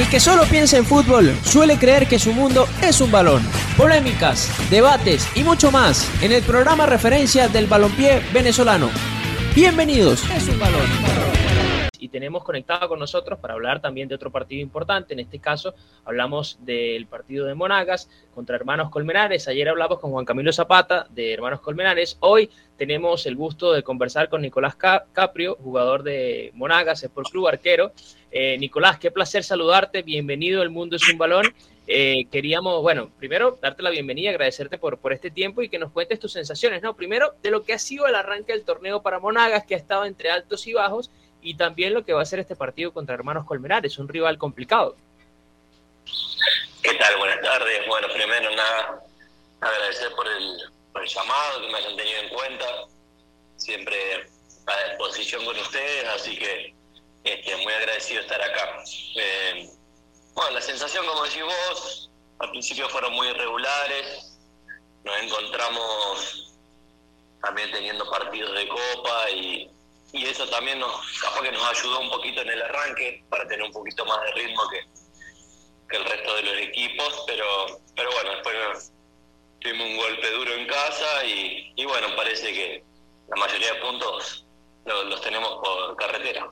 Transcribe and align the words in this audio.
El 0.00 0.08
que 0.08 0.18
solo 0.18 0.44
piensa 0.44 0.78
en 0.78 0.86
fútbol 0.86 1.30
suele 1.44 1.76
creer 1.76 2.08
que 2.08 2.18
su 2.18 2.32
mundo 2.32 2.66
es 2.80 3.02
un 3.02 3.12
balón. 3.12 3.42
Polémicas, 3.76 4.48
debates 4.70 5.28
y 5.34 5.44
mucho 5.44 5.70
más 5.70 6.08
en 6.22 6.32
el 6.32 6.42
programa 6.42 6.86
referencia 6.86 7.48
del 7.48 7.66
balompié 7.66 8.22
venezolano. 8.32 8.88
Bienvenidos. 9.54 10.22
Un 10.22 10.58
balón. 10.58 11.29
Y 12.00 12.08
tenemos 12.08 12.42
conectado 12.42 12.88
con 12.88 12.98
nosotros 12.98 13.38
para 13.38 13.54
hablar 13.54 13.80
también 13.80 14.08
de 14.08 14.14
otro 14.14 14.30
partido 14.30 14.62
importante. 14.62 15.12
En 15.12 15.20
este 15.20 15.38
caso, 15.38 15.74
hablamos 16.04 16.58
del 16.62 17.06
partido 17.06 17.46
de 17.46 17.54
Monagas 17.54 18.08
contra 18.34 18.56
Hermanos 18.56 18.90
Colmenares. 18.90 19.46
Ayer 19.48 19.68
hablamos 19.68 20.00
con 20.00 20.10
Juan 20.10 20.24
Camilo 20.24 20.52
Zapata 20.52 21.06
de 21.10 21.34
Hermanos 21.34 21.60
Colmenares. 21.60 22.16
Hoy 22.20 22.50
tenemos 22.78 23.26
el 23.26 23.36
gusto 23.36 23.72
de 23.72 23.82
conversar 23.82 24.30
con 24.30 24.40
Nicolás 24.40 24.76
Caprio, 24.76 25.56
jugador 25.62 26.02
de 26.02 26.50
Monagas, 26.54 27.02
Sport 27.02 27.30
Club, 27.30 27.48
arquero. 27.48 27.92
Eh, 28.30 28.56
Nicolás, 28.58 28.98
qué 28.98 29.10
placer 29.10 29.44
saludarte. 29.44 30.02
Bienvenido 30.02 30.62
al 30.62 30.70
Mundo 30.70 30.96
es 30.96 31.06
un 31.08 31.18
Balón. 31.18 31.46
Eh, 31.92 32.26
queríamos, 32.30 32.82
bueno, 32.82 33.10
primero 33.18 33.58
darte 33.60 33.82
la 33.82 33.90
bienvenida, 33.90 34.30
agradecerte 34.30 34.78
por, 34.78 34.98
por 34.98 35.12
este 35.12 35.30
tiempo 35.30 35.60
y 35.60 35.68
que 35.68 35.78
nos 35.78 35.90
cuentes 35.90 36.20
tus 36.20 36.32
sensaciones, 36.32 36.82
¿no? 36.82 36.94
Primero, 36.94 37.34
de 37.42 37.50
lo 37.50 37.64
que 37.64 37.72
ha 37.72 37.78
sido 37.80 38.06
el 38.06 38.14
arranque 38.14 38.52
del 38.52 38.64
torneo 38.64 39.02
para 39.02 39.18
Monagas, 39.18 39.64
que 39.66 39.74
ha 39.74 39.78
estado 39.78 40.04
entre 40.04 40.30
altos 40.30 40.68
y 40.68 40.72
bajos, 40.72 41.10
y 41.42 41.54
también 41.54 41.94
lo 41.94 42.04
que 42.04 42.12
va 42.12 42.22
a 42.22 42.26
ser 42.26 42.40
este 42.40 42.56
partido 42.56 42.92
contra 42.92 43.14
Hermanos 43.14 43.46
Colmenares, 43.46 43.98
un 43.98 44.08
rival 44.08 44.38
complicado. 44.38 44.96
¿Qué 46.82 46.94
tal? 46.94 47.16
Buenas 47.18 47.40
tardes. 47.42 47.86
Bueno, 47.86 48.08
primero 48.12 48.50
nada, 48.54 49.02
agradecer 49.60 50.12
por 50.14 50.26
el, 50.26 50.56
llamado, 51.06 51.60
que 51.60 51.68
me 51.68 51.78
hayan 51.78 51.96
tenido 51.96 52.20
en 52.20 52.28
cuenta. 52.30 52.66
Siempre 53.56 54.28
a 54.66 54.90
disposición 54.90 55.44
con 55.44 55.58
ustedes, 55.58 56.08
así 56.08 56.36
que 56.36 56.74
este, 57.24 57.56
muy 57.56 57.72
agradecido 57.72 58.20
de 58.20 58.26
estar 58.26 58.40
acá. 58.40 58.82
Eh, 59.16 59.68
bueno, 60.34 60.52
la 60.52 60.62
sensación, 60.62 61.04
como 61.06 61.24
decís 61.24 61.42
vos, 61.42 62.10
al 62.38 62.50
principio 62.50 62.88
fueron 62.88 63.12
muy 63.12 63.28
irregulares. 63.28 64.38
Nos 65.04 65.22
encontramos 65.22 66.56
también 67.42 67.70
teniendo 67.72 68.08
partidos 68.10 68.54
de 68.54 68.68
copa 68.68 69.30
y, 69.30 69.70
y 70.12 70.26
eso 70.26 70.48
también 70.48 70.78
nos, 70.78 71.20
capaz 71.20 71.42
que 71.42 71.52
nos 71.52 71.64
ayudó 71.66 72.00
un 72.00 72.10
poquito 72.10 72.42
en 72.42 72.50
el 72.50 72.62
arranque 72.62 73.24
para 73.28 73.46
tener 73.46 73.64
un 73.64 73.72
poquito 73.72 74.04
más 74.04 74.20
de 74.22 74.32
ritmo 74.32 74.62
que, 74.68 74.80
que 75.88 75.96
el 75.96 76.04
resto 76.04 76.34
de 76.36 76.42
los 76.42 76.56
equipos, 76.58 77.24
pero, 77.26 77.46
pero 77.94 78.10
bueno, 78.12 78.30
después 78.30 78.92
tuvimos 79.60 79.86
un 79.86 79.96
golpe 79.96 80.30
duro 80.30 80.52
en 80.54 80.66
casa 80.66 81.24
y, 81.24 81.72
y 81.76 81.84
bueno, 81.84 82.08
parece 82.16 82.52
que 82.52 82.84
la 83.28 83.36
mayoría 83.36 83.74
de 83.74 83.80
puntos 83.80 84.46
los, 84.84 85.20
tenemos 85.20 85.60
por 85.62 85.96
carretera. 85.96 86.50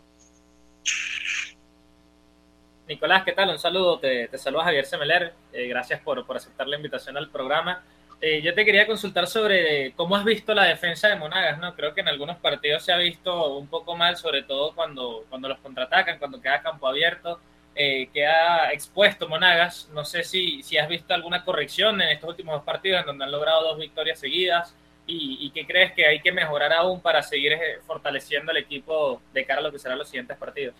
Nicolás, 2.86 3.24
¿qué 3.24 3.32
tal? 3.32 3.50
Un 3.50 3.58
saludo, 3.58 3.98
te, 3.98 4.28
te 4.28 4.38
saluda 4.38 4.64
Javier 4.64 4.86
Semeler, 4.86 5.34
eh, 5.52 5.66
gracias 5.66 6.00
por, 6.00 6.24
por, 6.26 6.36
aceptar 6.36 6.66
la 6.68 6.76
invitación 6.76 7.16
al 7.16 7.28
programa. 7.28 7.84
Eh, 8.20 8.42
yo 8.42 8.52
te 8.52 8.64
quería 8.64 8.86
consultar 8.86 9.28
sobre 9.28 9.92
cómo 9.92 10.16
has 10.16 10.24
visto 10.24 10.52
la 10.52 10.64
defensa 10.64 11.08
de 11.08 11.16
Monagas, 11.16 11.58
¿no? 11.58 11.74
Creo 11.76 11.94
que 11.94 12.00
en 12.00 12.08
algunos 12.08 12.36
partidos 12.38 12.84
se 12.84 12.92
ha 12.92 12.96
visto 12.96 13.56
un 13.56 13.68
poco 13.68 13.96
mal, 13.96 14.16
sobre 14.16 14.42
todo 14.42 14.74
cuando, 14.74 15.24
cuando 15.28 15.48
los 15.48 15.58
contraatacan, 15.60 16.18
cuando 16.18 16.40
queda 16.40 16.60
campo 16.60 16.88
abierto, 16.88 17.40
eh, 17.76 18.08
queda 18.12 18.72
expuesto 18.72 19.28
Monagas. 19.28 19.88
No 19.92 20.04
sé 20.04 20.24
si, 20.24 20.64
si 20.64 20.78
has 20.78 20.88
visto 20.88 21.14
alguna 21.14 21.44
corrección 21.44 22.02
en 22.02 22.08
estos 22.08 22.30
últimos 22.30 22.56
dos 22.56 22.64
partidos 22.64 23.00
en 23.00 23.06
donde 23.06 23.24
han 23.24 23.30
logrado 23.30 23.62
dos 23.62 23.78
victorias 23.78 24.18
seguidas 24.18 24.74
y, 25.06 25.50
qué 25.52 25.66
crees 25.66 25.92
que 25.92 26.06
hay 26.06 26.20
que 26.20 26.32
mejorar 26.32 26.72
aún 26.72 27.00
para 27.00 27.22
seguir 27.22 27.52
eh, 27.52 27.80
fortaleciendo 27.86 28.52
el 28.52 28.58
equipo 28.58 29.22
de 29.32 29.44
cara 29.44 29.60
a 29.60 29.62
lo 29.62 29.72
que 29.72 29.78
serán 29.78 29.96
los 29.96 30.08
siguientes 30.08 30.36
partidos. 30.36 30.74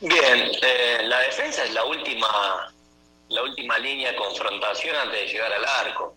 Bien, 0.00 0.50
eh, 0.62 1.02
la 1.04 1.20
defensa 1.20 1.62
es 1.62 1.72
la 1.72 1.84
última, 1.84 2.72
la 3.30 3.42
última 3.42 3.78
línea 3.78 4.12
de 4.12 4.16
confrontación 4.16 4.94
antes 4.96 5.20
de 5.20 5.26
llegar 5.28 5.52
al 5.52 5.64
arco. 5.64 6.14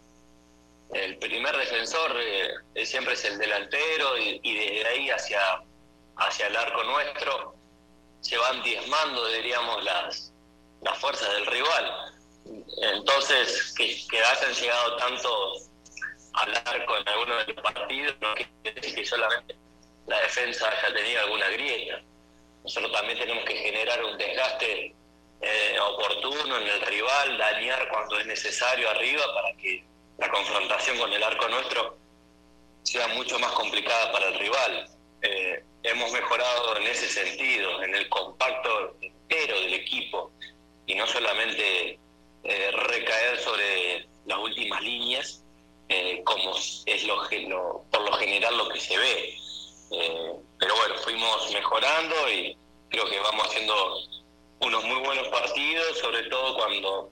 El 0.91 1.17
primer 1.17 1.55
defensor 1.55 2.15
eh, 2.19 2.85
siempre 2.85 3.13
es 3.13 3.25
el 3.25 3.37
delantero 3.37 4.17
y, 4.17 4.53
desde 4.53 4.87
ahí 4.87 5.09
hacia, 5.09 5.63
hacia 6.17 6.47
el 6.47 6.55
arco 6.55 6.83
nuestro 6.83 7.55
se 8.21 8.37
van 8.37 8.61
diezmando, 8.63 9.27
diríamos, 9.27 9.83
las, 9.83 10.33
las 10.81 10.97
fuerzas 10.97 11.31
del 11.33 11.45
rival. 11.45 12.13
Entonces, 12.93 13.73
que, 13.77 13.97
que 14.09 14.21
hayan 14.21 14.53
llegado 14.53 14.97
tanto 14.97 15.53
al 16.33 16.55
arco 16.65 16.97
en 16.97 17.07
alguno 17.09 17.37
de 17.37 17.53
los 17.53 17.63
partidos 17.63 18.15
no 18.21 18.33
quiere 18.33 18.81
decir 18.81 18.95
que 18.95 19.05
solamente 19.05 19.55
la 20.07 20.19
defensa 20.21 20.69
haya 20.69 20.93
tenido 20.93 21.21
alguna 21.21 21.47
grieta 21.49 22.01
nosotros 22.63 22.91
también 22.91 23.19
tenemos 23.19 23.43
que 23.45 23.55
generar 23.55 24.03
un 24.03 24.17
desgaste 24.17 24.95
eh, 25.43 25.77
oportuno 25.79 26.57
en 26.57 26.67
el 26.67 26.81
rival, 26.81 27.37
dañar 27.37 27.89
cuando 27.89 28.17
es 28.19 28.25
necesario 28.25 28.89
arriba 28.89 29.23
para 29.33 29.53
que 29.57 29.83
la 30.17 30.29
confrontación 30.29 30.97
con 30.97 31.11
el 31.11 31.21
arco 31.21 31.49
nuestro 31.49 31.97
sea 32.83 33.07
mucho 33.09 33.37
más 33.39 33.51
complicada 33.51 34.11
para 34.11 34.29
el 34.29 34.39
rival. 34.39 34.89
Eh, 35.21 35.63
hemos 35.83 36.11
mejorado 36.11 36.77
en 36.77 36.87
ese 36.87 37.07
sentido, 37.07 37.81
en 37.83 37.95
el 37.95 38.07
compacto 38.09 38.95
entero 39.01 39.59
del 39.59 39.73
equipo 39.73 40.31
y 40.85 40.95
no 40.95 41.07
solamente 41.07 41.99
eh, 42.43 42.71
recaer 42.71 43.39
sobre 43.39 44.07
las 44.25 44.37
últimas 44.37 44.81
líneas, 44.81 45.43
eh, 45.89 46.21
como 46.25 46.55
es 46.85 47.03
lo, 47.05 47.23
lo, 47.49 47.85
por 47.91 48.01
lo 48.01 48.13
general 48.13 48.57
lo 48.57 48.69
que 48.69 48.79
se 48.79 48.97
ve. 48.97 49.37
Pero 50.59 50.75
bueno, 50.75 50.95
fuimos 51.03 51.51
mejorando 51.51 52.29
y 52.29 52.57
creo 52.89 53.05
que 53.05 53.19
vamos 53.19 53.47
haciendo 53.47 53.97
unos 54.65 54.83
muy 54.85 54.99
buenos 55.05 55.27
partidos, 55.27 55.97
sobre 55.99 56.23
todo 56.29 56.55
cuando 56.55 57.09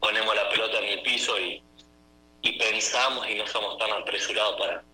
ponemos 0.00 0.34
la 0.34 0.48
pelota 0.50 0.78
en 0.78 0.98
el 0.98 1.02
piso 1.02 1.38
y, 1.38 1.62
pensamos 2.58 3.28
y 3.28 3.36
no 3.36 3.46
somos 3.46 3.78
tan 3.78 3.90
apresurados 3.92 4.60
para, 4.60 4.84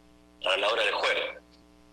para 0.42 0.56
la 0.56 0.68
hora 0.68 0.84
del 0.84 0.94
juego. 0.94 1.20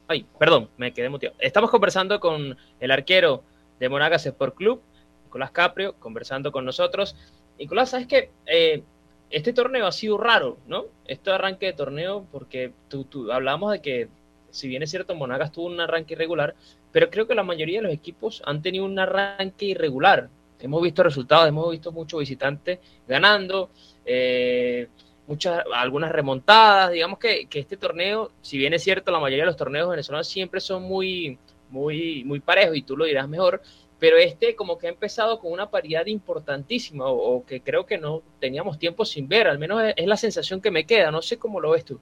Ay, 0.08 0.26
perdón, 0.38 0.70
me 0.78 0.94
quedé 0.94 1.10
muteado. 1.10 1.36
Estamos 1.40 1.72
conversando 1.72 2.20
con 2.20 2.58
el 2.80 2.92
arquero 2.92 3.44
de 3.80 3.90
Monagas 3.90 4.26
Sport 4.26 4.56
Club, 4.56 4.82
Nicolás 5.26 5.52
Caprio, 5.52 5.96
conversando 6.00 6.52
con 6.52 6.64
nosotros. 6.64 7.16
Nicolás, 7.58 7.90
¿sabes 7.90 8.08
qué? 8.08 8.30
Eh, 8.46 8.84
este 9.30 9.52
torneo 9.52 9.88
ha 9.88 9.92
sido 9.92 10.18
raro, 10.18 10.58
¿no? 10.68 10.86
Este 11.06 11.32
arranque 11.32 11.66
de 11.66 11.74
torneo, 11.74 12.26
porque 12.32 12.72
tú, 12.88 13.04
tú 13.04 13.32
hablamos 13.32 13.72
de 13.72 13.82
que 13.82 14.08
si 14.52 14.68
bien 14.68 14.84
es 14.84 14.92
cierto, 14.92 15.16
Monagas 15.16 15.52
tuvo 15.52 15.68
un 15.68 15.80
arranque 15.80 16.14
irregular, 16.14 16.56
pero 16.92 17.10
creo 17.10 17.28
que 17.28 17.36
la 17.36 17.44
mayoría 17.44 17.80
de 17.80 17.88
los 17.88 17.94
equipos 17.94 18.42
han 18.46 18.62
tenido 18.62 18.86
un 18.86 18.98
arranque 18.98 19.66
irregular. 19.66 20.30
Hemos 20.60 20.82
visto 20.82 21.04
resultados, 21.04 21.48
hemos 21.48 21.70
visto 21.72 21.92
muchos 21.92 22.20
visitantes 22.20 22.80
ganando, 23.08 23.70
eh, 24.06 24.88
muchas, 25.28 25.64
algunas 25.74 26.12
remontadas. 26.12 26.92
Digamos 26.92 27.20
que, 27.20 27.48
que, 27.48 27.60
este 27.60 27.78
torneo, 27.78 28.32
si 28.42 28.58
bien 28.58 28.74
es 28.74 28.84
cierto, 28.84 29.12
la 29.12 29.20
mayoría 29.20 29.44
de 29.44 29.48
los 29.48 29.58
torneos 29.58 29.90
venezolanos 29.90 30.28
siempre 30.28 30.60
son 30.60 30.84
muy, 30.84 31.38
muy, 31.70 32.24
muy 32.24 32.40
parejos 32.40 32.76
y 32.76 32.82
tú 32.82 32.98
lo 32.98 33.06
dirás 33.06 33.28
mejor, 33.28 33.62
pero 34.00 34.18
este 34.18 34.56
como 34.56 34.78
que 34.78 34.88
ha 34.88 34.92
empezado 34.92 35.40
con 35.40 35.52
una 35.52 35.70
paridad 35.70 36.06
importantísima 36.08 37.06
o, 37.06 37.36
o 37.36 37.46
que 37.46 37.62
creo 37.62 37.86
que 37.86 37.98
no 37.98 38.24
teníamos 38.40 38.80
tiempo 38.80 39.06
sin 39.06 39.28
ver, 39.28 39.48
al 39.48 39.60
menos 39.60 39.84
es, 39.84 39.94
es 39.98 40.08
la 40.08 40.18
sensación 40.18 40.62
que 40.62 40.72
me 40.72 40.86
queda, 40.86 41.12
no 41.12 41.22
sé 41.22 41.38
cómo 41.38 41.60
lo 41.60 41.72
ves 41.72 41.86
tú. 41.86 42.00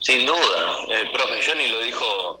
Sin 0.00 0.26
duda, 0.26 0.84
el 0.90 1.10
profe 1.10 1.40
Johnny 1.44 1.68
lo 1.68 1.80
dijo 1.80 2.40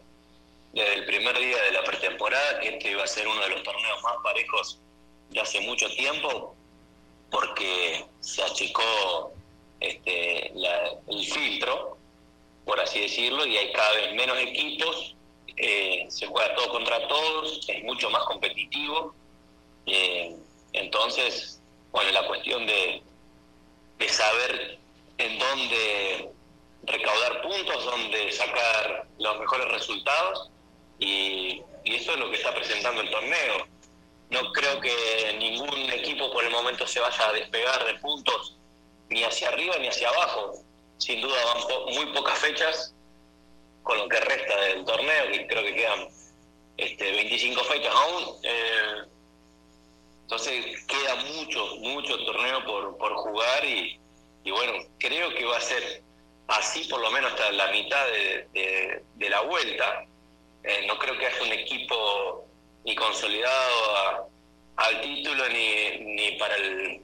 desde 0.72 0.94
el 0.94 1.06
primer 1.06 1.36
día 1.38 1.60
de 1.62 1.72
la 1.72 1.82
pretemporada 1.82 2.60
que 2.60 2.68
este 2.68 2.90
iba 2.92 3.02
a 3.02 3.06
ser 3.06 3.26
uno 3.26 3.40
de 3.40 3.48
los 3.48 3.62
torneos 3.64 4.02
más 4.02 4.14
parejos 4.22 4.78
de 5.30 5.40
hace 5.40 5.60
mucho 5.60 5.88
tiempo 5.90 6.54
porque 7.30 8.04
se 8.20 8.42
achicó 8.42 9.32
este, 9.80 10.52
el 10.52 11.24
filtro, 11.26 11.98
por 12.64 12.78
así 12.80 13.00
decirlo, 13.00 13.44
y 13.44 13.56
hay 13.56 13.72
cada 13.72 13.92
vez 13.92 14.14
menos 14.14 14.38
equipos, 14.38 15.14
eh, 15.56 16.06
se 16.08 16.26
juega 16.26 16.54
todo 16.54 16.70
contra 16.70 17.08
todos, 17.08 17.68
es 17.68 17.82
mucho 17.84 18.08
más 18.10 18.22
competitivo. 18.24 19.14
Eh, 19.86 20.36
entonces, 20.72 21.60
bueno, 21.90 22.12
la 22.12 22.26
cuestión 22.26 22.66
de, 22.66 23.02
de 23.98 24.08
saber 24.08 24.78
en 25.18 25.38
dónde 25.38 26.30
recaudar 26.82 27.42
puntos, 27.42 27.84
donde 27.84 28.32
sacar 28.32 29.06
los 29.18 29.38
mejores 29.40 29.68
resultados 29.68 30.50
y, 30.98 31.62
eso 31.84 32.12
es 32.12 32.18
lo 32.18 32.30
que 32.30 32.36
está 32.36 32.54
presentando 32.54 33.00
el 33.00 33.10
torneo. 33.10 33.66
No 34.28 34.52
creo 34.52 34.78
que 34.78 35.36
ningún 35.38 35.90
equipo 35.90 36.30
por 36.30 36.44
el 36.44 36.50
momento 36.50 36.86
se 36.86 37.00
vaya 37.00 37.28
a 37.28 37.32
despegar 37.32 37.86
de 37.86 37.94
puntos 37.94 38.56
ni 39.08 39.24
hacia 39.24 39.48
arriba 39.48 39.74
ni 39.78 39.88
hacia 39.88 40.10
abajo. 40.10 40.62
Sin 40.98 41.22
duda 41.22 41.36
van 41.46 41.62
po 41.62 41.86
muy 41.92 42.12
pocas 42.12 42.38
fechas 42.38 42.94
con 43.82 43.96
lo 43.96 44.08
que 44.08 44.20
resta 44.20 44.60
del 44.60 44.84
torneo, 44.84 45.32
que 45.32 45.46
creo 45.46 45.62
que 45.62 45.74
quedan 45.76 46.08
este, 46.76 47.10
25 47.10 47.64
fechas 47.64 47.94
aún. 47.94 48.36
Eh, 48.42 49.04
entonces 50.22 50.84
queda 50.84 51.14
mucho, 51.14 51.64
mucho 51.76 52.22
torneo 52.26 52.64
por, 52.66 52.98
por 52.98 53.14
jugar 53.14 53.64
y 53.64 53.98
bueno, 54.50 54.72
creo 54.98 55.34
que 55.34 55.44
va 55.46 55.56
a 55.56 55.60
ser 55.60 56.02
así 56.48 56.84
por 56.84 57.00
lo 57.00 57.10
menos 57.10 57.32
hasta 57.32 57.52
la 57.52 57.70
mitad 57.70 58.04
de, 58.06 59.02
la 59.28 59.40
vuelta. 59.42 60.04
Eh, 60.64 60.86
no 60.86 60.98
creo 60.98 61.16
que 61.16 61.26
haya 61.26 61.42
un 61.42 61.52
equipo 61.52 62.46
ni 62.84 62.94
consolidado 62.94 64.28
al 64.76 65.00
título 65.00 65.48
ni, 65.48 65.98
ni 66.00 66.32
para, 66.32 66.56
el, 66.56 67.02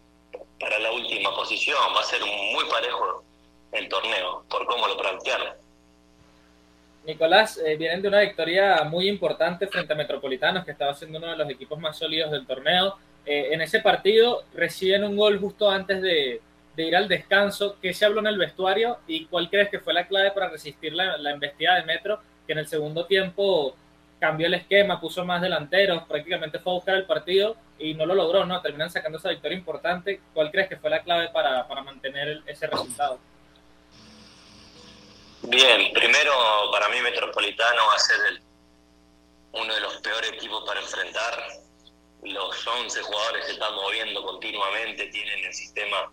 para 0.59 0.79
la 0.79 0.91
última 0.93 1.35
posición. 1.35 1.79
Va 1.95 2.01
a 2.01 2.05
ser 2.05 2.21
muy 2.23 2.65
parejo 2.71 3.25
el 3.73 3.89
torneo, 3.89 4.45
por 4.49 4.67
cómo 4.67 4.87
lo 4.89 4.97
plantearon. 4.97 5.55
Nicolás, 7.05 7.59
eh, 7.59 7.77
vienen 7.77 8.01
de 8.01 8.09
una 8.09 8.21
victoria 8.21 8.83
muy 8.85 9.09
importante 9.09 9.67
frente 9.67 9.93
a 9.93 9.97
Metropolitanos, 9.97 10.65
que 10.65 10.71
estaba 10.71 10.95
siendo 10.95 11.19
uno 11.19 11.29
de 11.29 11.37
los 11.37 11.51
equipos 11.51 11.79
más 11.79 11.99
sólidos 11.99 12.31
del 12.31 12.47
torneo. 12.47 12.97
Eh, 13.27 13.49
en 13.53 13.61
ese 13.61 13.81
partido 13.81 14.45
reciben 14.55 15.05
un 15.05 15.17
gol 15.17 15.39
justo 15.39 15.71
antes 15.71 16.01
de, 16.01 16.41
ir 16.83 16.97
al 16.97 17.09
descanso. 17.09 17.77
¿Qué 17.81 17.95
se 17.95 18.05
habló 18.05 18.21
en 18.21 18.27
el 18.27 18.39
vestuario 18.39 18.99
y 19.07 19.27
cuál 19.27 19.49
crees 19.49 19.69
que 19.69 19.79
fue 19.79 19.95
la 19.95 20.07
clave 20.07 20.33
para 20.33 20.49
resistir 20.49 20.93
la, 20.93 21.17
la 21.19 21.31
embestida 21.31 21.77
de 21.77 21.85
Metro, 21.85 22.21
que 22.47 22.53
en 22.53 22.59
el 22.59 22.67
segundo 22.67 23.07
tiempo 23.07 23.77
cambió 24.19 24.47
el 24.47 24.55
esquema, 24.55 25.01
puso 25.01 25.25
más 25.25 25.43
delanteros, 25.43 26.05
prácticamente 26.05 26.59
fue 26.59 26.73
a 26.73 26.77
buscar 26.77 26.95
el 26.95 27.05
partido 27.05 27.57
y 27.79 27.95
no 27.95 28.07
lo 28.07 28.15
logró, 28.15 28.47
¿no? 28.47 28.61
Terminan 28.63 28.91
sacando 28.91 29.19
esa 29.19 29.29
victoria 29.29 29.59
importante. 29.59 30.21
¿Cuál 30.33 30.51
crees 30.51 30.69
que 30.69 30.77
fue 30.77 30.91
la 30.91 31.03
clave 31.03 31.29
para, 31.29 31.69
para 31.69 31.83
mantener 31.83 32.43
ese 32.47 32.67
resultado? 32.67 33.19
Bien, 35.43 35.93
primero 35.93 36.33
para 36.73 36.89
mí 36.89 37.01
Metropolitano 37.03 37.87
va 37.87 37.95
a 37.95 37.99
ser 37.99 38.17
el, 38.31 38.43
uno 39.53 39.75
de 39.75 39.81
los 39.81 39.97
peores 39.97 40.33
equipos 40.33 40.65
para 40.65 40.81
enfrentar. 40.81 41.45
Los 42.23 42.67
11 42.67 43.03
jugadores 43.03 43.45
se 43.45 43.53
están 43.53 43.75
moviendo 43.75 44.25
continuamente, 44.25 45.07
tienen 45.09 45.45
el 45.45 45.53
sistema 45.53 46.11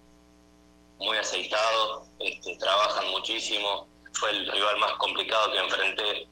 muy 1.01 1.18
aceitado, 1.18 2.06
este, 2.19 2.56
trabajan 2.57 3.09
muchísimo. 3.09 3.88
Fue 4.13 4.30
el 4.31 4.51
rival 4.51 4.77
más 4.77 4.94
complicado 4.94 5.51
que 5.51 5.57
enfrenté 5.57 6.12
eh, 6.21 6.27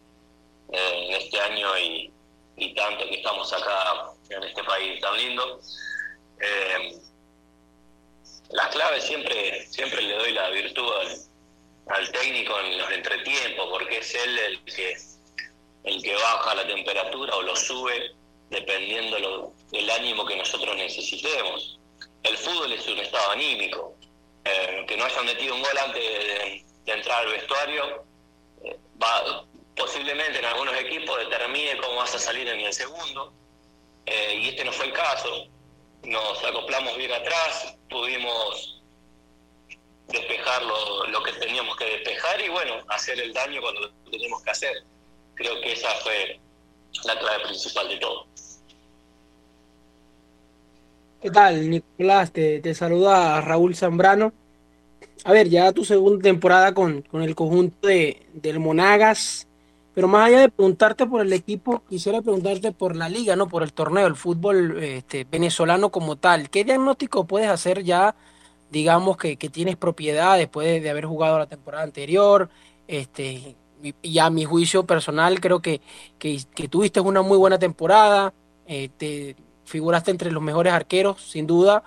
en 0.72 1.14
este 1.16 1.40
año 1.42 1.78
y, 1.78 2.14
tanto 2.76 3.06
que 3.06 3.16
estamos 3.16 3.52
acá 3.54 4.12
en 4.30 4.44
este 4.44 4.64
país 4.64 5.00
tan 5.02 5.16
lindo. 5.18 5.60
Eh, 6.42 7.00
las 8.50 8.68
claves 8.70 9.04
siempre, 9.04 9.66
siempre 9.68 10.02
le 10.02 10.18
doy 10.18 10.34
la 10.34 10.50
virtud 10.50 10.92
al, 11.88 12.12
técnico 12.12 12.60
en 12.60 12.78
los 12.78 12.92
entretiempos, 12.92 13.68
porque 13.70 14.00
es 14.00 14.14
él 14.14 14.40
el 14.40 14.64
que, 14.66 14.98
el 15.86 16.04
que 16.04 16.16
baja 16.16 16.56
la 16.56 16.68
temperatura 16.68 17.36
o 17.36 17.42
lo 17.42 17.56
sube 17.56 18.12
dependiendo 18.50 19.54
del 19.72 19.90
ánimo 19.90 20.26
que 20.26 20.36
nosotros 20.36 20.76
necesitemos. 20.76 21.80
El 22.24 22.38
fútbol 22.38 22.74
es 22.74 22.88
un 22.88 23.00
estado 23.00 23.32
anímico. 23.32 23.96
Eh, 24.46 24.86
que 24.88 24.98
no 24.98 25.06
hayan 25.06 25.26
metido 25.26 25.56
un 25.56 25.62
gol 25.62 25.78
antes 25.78 26.02
de, 26.02 26.66
entrar 26.86 27.24
al 27.24 27.32
vestuario, 27.32 28.04
eh, 28.64 28.80
va, 29.02 29.46
posiblemente 29.76 30.40
en 30.40 30.46
algunos 30.46 30.76
equipos 30.76 31.20
determine 31.20 31.78
cómo 31.78 31.98
vas 31.98 32.16
a 32.16 32.20
salir 32.20 32.48
en 32.48 32.60
el 32.62 32.74
segundo, 32.74 33.34
eh, 34.06 34.36
y 34.36 34.50
este 34.50 34.64
no 34.64 34.72
fue 34.72 34.88
el 34.88 34.94
caso. 34.94 35.48
Nos 36.04 36.44
acoplamos 36.44 36.98
bien 36.98 37.12
atrás, 37.12 37.78
pudimos 37.90 38.82
despejar 40.08 40.64
lo, 40.64 41.24
que 41.24 41.34
teníamos 41.34 41.76
que 41.78 41.86
despejar 41.86 42.42
y 42.42 42.50
bueno, 42.50 42.84
hacer 42.88 43.20
el 43.20 43.34
daño 43.34 43.62
cuando 43.62 43.82
lo 43.82 43.92
teníamos 44.10 44.42
que 44.42 44.50
hacer. 44.50 44.84
Creo 45.36 45.62
que 45.62 45.74
esa 45.74 45.90
fue 45.98 46.40
la 47.04 47.20
clave 47.20 47.44
principal 47.44 47.88
de 47.90 47.98
todo. 47.98 48.26
¿Qué 51.22 51.30
tal, 51.30 51.70
Nicolás? 51.70 52.32
Te, 52.32 52.60
te 52.60 52.74
saluda 52.74 53.42
Raúl 53.42 53.76
Zambrano. 53.76 54.32
A 55.26 55.34
ver, 55.34 55.50
ya 55.50 55.72
tu 55.74 55.84
segunda 55.84 56.24
temporada 56.24 56.74
con, 56.74 57.02
con 57.02 57.22
el 57.22 57.36
conjunto 57.36 57.88
de, 57.88 58.26
del 58.34 58.60
Monagas, 58.60 59.48
pero 59.94 60.08
más 60.08 60.28
allá 60.28 60.40
de 60.42 60.50
preguntarte 60.50 61.06
por 61.06 61.22
el 61.22 61.34
equipo, 61.34 61.84
quisiera 61.90 62.22
preguntarte 62.22 62.72
por 62.72 62.96
la 62.96 63.10
liga, 63.10 63.36
no 63.36 63.50
por 63.50 63.64
el 63.64 63.74
torneo, 63.74 64.08
el 64.08 64.16
fútbol 64.16 64.82
este, 64.82 65.26
venezolano 65.30 65.90
como 65.90 66.16
tal. 66.16 66.50
¿Qué 66.50 66.64
diagnóstico 66.64 67.26
puedes 67.26 67.50
hacer 67.50 67.84
ya 67.84 68.16
digamos 68.72 69.18
que, 69.18 69.36
tienes 69.36 69.76
propiedad 69.76 70.38
después 70.38 70.82
de, 70.82 70.90
haber 70.90 71.06
jugado 71.06 71.40
la 71.40 71.48
temporada 71.48 71.84
anterior. 71.84 72.50
Este, 72.88 73.56
y 74.02 74.20
a 74.20 74.30
mi 74.30 74.46
juicio 74.46 74.86
personal 74.86 75.40
creo 75.40 75.62
que, 75.62 75.82
que, 76.18 76.40
tuviste 76.70 77.00
una 77.00 77.22
muy 77.22 77.38
buena 77.38 77.60
temporada, 77.60 78.34
eh, 78.68 78.90
figuraste 79.70 80.12
entre 80.12 80.32
los 80.32 80.44
mejores 80.44 80.74
arqueros, 80.74 81.22
sin 81.22 81.48
duda, 81.48 81.84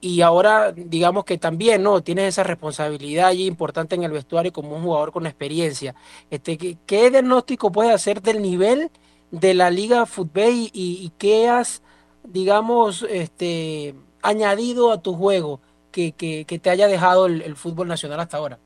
y 0.00 0.20
ahora 0.20 0.72
digamos 0.72 1.24
que 1.24 1.38
también 1.38 1.82
no 1.82 2.02
tienes 2.02 2.28
esa 2.28 2.42
responsabilidad 2.42 3.28
allí 3.28 3.46
importante 3.46 3.94
en 3.94 4.04
el 4.04 4.12
vestuario 4.12 4.52
como 4.52 4.76
un 4.76 4.82
jugador 4.82 5.12
con 5.12 5.26
experiencia. 5.26 5.94
Este, 6.30 6.58
¿qué, 6.58 6.76
qué 6.86 7.10
diagnóstico 7.10 7.72
puedes 7.72 7.94
hacer 7.94 8.22
del 8.22 8.42
nivel 8.42 8.90
de 9.30 9.54
la 9.54 9.70
Liga 9.70 10.06
Fútbol 10.06 10.52
y, 10.52 10.70
y, 10.72 11.12
qué 11.18 11.48
has, 11.48 11.82
digamos, 12.22 13.04
este, 13.08 13.94
añadido 14.22 14.92
a 14.92 15.02
tu 15.02 15.14
juego? 15.14 15.60
que, 15.94 16.60
te 16.60 16.70
haya 16.70 16.86
dejado 16.86 17.26
el, 17.26 17.56
fútbol 17.56 17.88
nacional 17.88 18.20
hasta 18.20 18.36
ahora? 18.36 18.58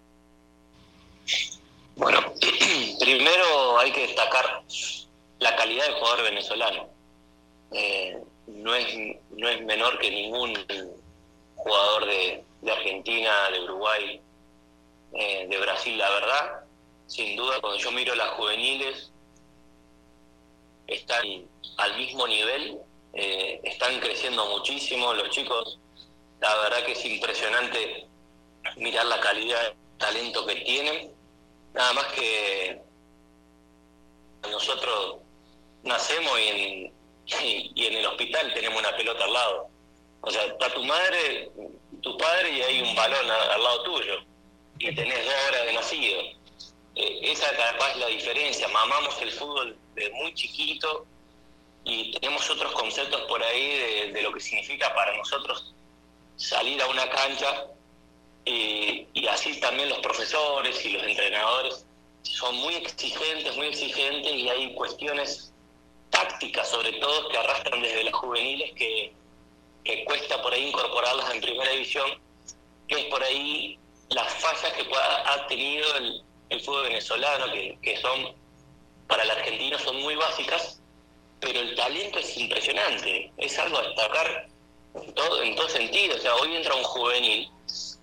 Bueno, 1.97 2.21
primero 3.01 3.79
hay 3.79 3.93
que 3.93 4.07
destacar 4.07 4.63
la 5.39 5.55
calidad 5.57 5.85
del 5.85 5.95
jugador 5.95 6.23
venezolano. 6.25 6.89
Eh, 7.73 8.19
no, 8.49 8.75
es, 8.75 8.87
no 9.31 9.49
es 9.49 9.65
menor 9.65 9.99
que 9.99 10.11
ningún 10.11 10.55
jugador 11.57 12.07
de, 12.07 12.45
Argentina, 12.71 13.51
de 13.51 13.61
Uruguay, 13.63 14.21
eh, 15.15 15.47
de 15.49 15.59
Brasil, 15.59 15.97
la 15.97 16.11
verdad. 16.11 16.61
Sin 17.07 17.37
duda, 17.37 17.61
cuando 17.61 17.79
yo 17.79 17.91
miro 17.93 18.15
las 18.15 18.31
juveniles, 18.31 19.11
están 20.87 21.25
al 21.79 21.97
mismo 21.97 22.27
nivel, 22.27 22.79
eh, 23.15 23.61
están 23.65 23.99
creciendo 24.01 24.45
muchísimo, 24.47 25.13
los 25.15 25.31
chicos 25.31 25.79
la 26.41 26.55
verdad 26.57 26.85
que 26.85 26.93
es 26.93 27.05
impresionante 27.05 28.07
mirar 28.77 29.07
la 29.07 29.21
calidad 29.21 29.61
de 29.61 29.77
talento 29.99 30.47
que 30.47 30.57
tienen. 30.57 31.13
Nada 31.75 31.93
más 31.95 32.07
que 32.13 32.81
nosotros 34.51 35.17
nacemos 35.83 36.39
y 36.41 36.49
en, 36.49 36.98
y, 37.43 37.87
en 37.87 37.95
el 37.95 38.07
hospital 38.07 38.53
tenemos 38.55 38.79
una 38.79 38.97
pelota 38.97 39.25
al 39.25 39.33
lado. 39.33 39.69
O 40.21 40.31
sea, 40.31 40.45
está 40.45 40.73
tu 40.73 40.85
madre, 40.85 41.51
tu 42.03 42.17
padre 42.17 42.51
y 42.51 42.63
hay 42.63 42.83
un 42.83 42.95
balón 42.95 43.31
al, 43.31 43.63
lado 43.63 43.83
tuyo. 43.83 44.15
Y 44.79 44.95
tenés 44.95 45.25
dos 45.25 45.35
horas 45.49 45.67
de 45.67 45.73
nacido. 45.73 46.21
Eh, 46.95 47.21
esa 47.23 47.51
capaz 47.57 47.93
es 47.93 47.97
la 47.99 48.07
diferencia. 48.07 48.69
Mamamos 48.69 49.21
el 49.23 49.33
fútbol 49.33 49.77
de 49.95 50.11
muy 50.11 50.35
chiquito 50.35 51.07
y 51.85 52.13
tenemos 52.13 52.49
otros 52.51 52.73
conceptos 52.73 53.21
por 53.23 53.43
ahí 53.43 54.11
de 54.13 54.23
lo 54.23 54.33
que 54.33 54.41
significa 54.41 54.95
para 54.95 55.17
nosotros 55.17 55.75
salir 56.37 56.81
a 56.83 56.87
una 56.87 57.09
cancha 57.11 57.67
y 58.45 59.27
así 59.27 59.59
también 59.61 59.89
los 59.89 59.99
profesores 59.99 60.85
y 60.85 60.91
los 60.91 61.03
entrenadores 61.03 61.85
son 62.23 62.57
muy 62.57 62.75
exigentes, 62.77 63.57
muy 63.57 63.67
exigentes 63.69 64.33
y 64.33 64.49
hay 64.49 64.75
cuestiones 64.75 65.53
tácticas 66.19 66.69
sobre 66.69 66.93
todo 66.95 67.29
que 67.29 67.39
arrastran 67.39 67.81
desde 67.81 68.05
las 68.05 68.15
juveniles 68.15 68.73
que, 68.75 69.13
que 69.85 70.05
cuesta 70.05 70.43
por 70.43 70.53
ahí 70.53 70.69
incorporarlas 70.69 71.33
en 71.35 71.41
primera 71.41 71.71
división, 71.71 72.11
que 72.89 73.01
es 73.01 73.05
por 73.07 73.23
ahí 73.23 73.79
las 74.11 74.33
fallas 74.35 74.73
que 74.73 74.87
ha 74.93 75.47
tenido 75.47 75.87
el, 75.97 76.25
fútbol 76.65 76.85
venezolano, 76.85 77.53
que, 77.53 77.79
que 77.83 77.97
son 77.99 78.35
para 79.07 79.23
el 79.23 79.31
argentino 79.31 79.79
son 79.79 79.97
muy 80.03 80.17
básicas, 80.17 80.81
pero 81.41 81.61
el 81.61 81.77
talento 81.77 82.19
es 82.19 82.37
impresionante, 82.37 83.33
es 83.37 83.59
algo 83.59 83.79
a 83.79 83.83
destacar 83.83 84.49
en 84.95 85.15
todo, 85.15 85.43
en 85.43 85.55
todo 85.55 85.69
sentido. 85.69 86.17
O 86.17 86.19
sea, 86.19 86.35
hoy 86.37 86.57
entra 86.57 86.75
un 86.75 86.83
juvenil 86.83 87.49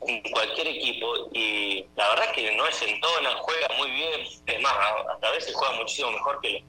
en 0.07 0.21
cualquier 0.31 0.67
equipo 0.67 1.29
y 1.33 1.85
la 1.95 2.09
verdad 2.09 2.25
es 2.25 2.31
que 2.31 2.55
no 2.55 2.67
es 2.67 2.81
entona, 2.81 3.35
juega 3.37 3.67
muy 3.77 3.91
bien, 3.91 4.21
es 4.45 4.61
más, 4.61 4.73
hasta 5.13 5.31
veces 5.31 5.53
juega 5.55 5.73
muchísimo 5.73 6.11
mejor 6.11 6.39
que, 6.41 6.63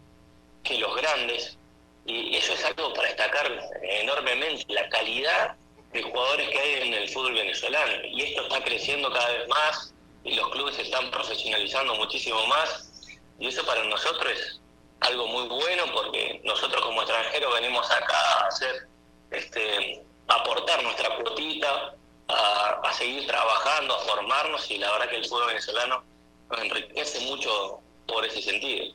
que 0.67 0.79
los 0.79 0.95
grandes. 0.97 1.59
Y 2.07 2.37
eso 2.37 2.53
es 2.53 2.65
algo 2.65 2.93
para 2.95 3.09
destacar 3.09 3.51
enormemente, 3.83 4.65
la 4.69 4.89
calidad 4.89 5.57
de 5.93 6.03
jugadores 6.03 6.49
que 6.51 6.59
hay 6.59 6.89
en 6.89 6.95
el 6.95 7.09
fútbol 7.09 7.35
venezolano. 7.35 8.05
Y 8.05 8.23
esto 8.23 8.43
está 8.43 8.63
creciendo 8.63 9.13
cada 9.13 9.29
vez 9.33 9.49
más 9.49 9.95
y 10.25 10.35
los 10.35 10.49
clubes 10.51 10.77
se 10.77 10.83
están 10.83 11.11
profesionalizando 11.11 11.95
muchísimo 11.97 12.47
más. 12.47 13.13
Y 13.39 13.49
eso 13.49 13.65
para 13.65 13.83
nosotros 13.85 14.33
es 14.33 14.61
algo 15.01 15.27
muy 15.27 15.49
bueno 15.49 15.85
porque 15.93 16.41
nosotros 16.45 16.81
como 16.83 17.03
extranjeros 17.03 17.55
venimos 17.55 17.91
acá 17.91 18.19
a 18.19 18.47
hacer 18.47 18.89
este, 19.31 20.03
aportar 20.29 20.83
nuestra 20.83 21.17
cuotita, 21.17 21.95
a, 22.29 22.93
seguir 22.93 23.27
trabajando, 23.27 23.95
a 23.95 23.99
formarnos 24.01 24.71
y 24.71 24.79
la 24.79 24.91
verdad 24.93 25.11
que 25.11 25.17
el 25.17 25.27
fútbol 25.27 25.49
venezolano 25.49 26.03
nos 26.51 26.61
enriquece 26.61 27.21
mucho 27.21 27.81
por 28.07 28.25
ese 28.25 28.43
sentido. 28.43 28.95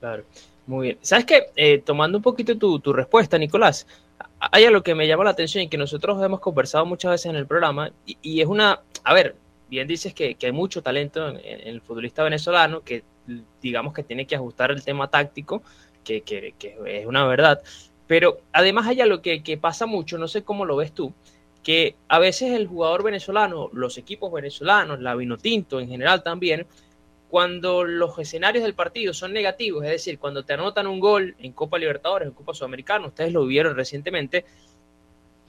Claro, 0.00 0.24
muy 0.66 0.88
bien. 0.88 0.98
¿Sabes 1.02 1.24
qué? 1.24 1.46
Eh, 1.56 1.82
tomando 1.84 2.18
un 2.18 2.22
poquito 2.22 2.56
tu, 2.56 2.78
tu 2.80 2.92
respuesta, 2.92 3.38
Nicolás, 3.38 3.86
hay 4.38 4.64
algo 4.64 4.82
que 4.82 4.94
me 4.94 5.06
llama 5.06 5.24
la 5.24 5.30
atención 5.30 5.64
y 5.64 5.68
que 5.68 5.78
nosotros 5.78 6.22
hemos 6.22 6.40
conversado 6.40 6.84
muchas 6.86 7.12
veces 7.12 7.26
en 7.26 7.36
el 7.36 7.46
programa 7.46 7.90
y, 8.04 8.40
es 8.40 8.46
una, 8.46 8.80
a 9.04 9.14
ver, 9.14 9.36
bien 9.68 9.88
dices 9.88 10.14
que, 10.14 10.34
que 10.34 10.46
hay 10.46 10.52
mucho 10.52 10.82
talento 10.82 11.28
en, 11.28 11.40
el 11.44 11.80
futbolista 11.80 12.22
venezolano 12.22 12.82
que 12.82 13.02
digamos 13.60 13.92
que 13.92 14.02
tiene 14.02 14.26
que 14.26 14.36
ajustar 14.36 14.70
el 14.70 14.84
tema 14.84 15.08
táctico 15.08 15.62
que, 16.04 16.22
que, 16.22 16.54
es 16.86 17.06
una 17.06 17.26
verdad. 17.26 17.60
Pero 18.06 18.38
además 18.52 18.86
hay 18.86 19.00
algo 19.00 19.20
que, 19.20 19.42
que 19.42 19.58
pasa 19.58 19.86
mucho, 19.86 20.18
no 20.18 20.28
sé 20.28 20.44
cómo 20.44 20.64
lo 20.64 20.76
ves 20.76 20.92
tú, 20.92 21.12
que 21.64 21.96
a 22.06 22.20
veces 22.20 22.52
el 22.52 22.68
jugador 22.68 23.02
venezolano, 23.02 23.70
los 23.72 23.98
equipos 23.98 24.30
venezolanos, 24.30 25.00
la 25.00 25.16
Vinotinto 25.16 25.80
en 25.80 25.88
general 25.88 26.22
también, 26.22 26.66
cuando 27.28 27.84
los 27.84 28.18
escenarios 28.18 28.64
del 28.64 28.74
partido 28.74 29.12
son 29.12 29.32
negativos, 29.32 29.84
es 29.84 29.90
decir, 29.90 30.18
cuando 30.18 30.44
te 30.44 30.52
anotan 30.52 30.86
un 30.86 31.00
gol 31.00 31.34
en 31.38 31.52
Copa 31.52 31.78
Libertadores, 31.78 32.28
en 32.28 32.34
Copa 32.34 32.54
Sudamericana, 32.54 33.06
ustedes 33.06 33.32
lo 33.32 33.44
vieron 33.46 33.74
recientemente, 33.74 34.44